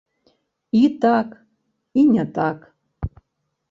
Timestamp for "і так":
0.79-1.29